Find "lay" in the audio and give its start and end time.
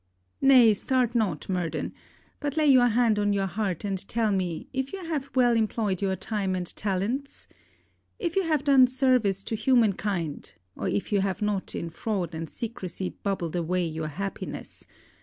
2.57-2.65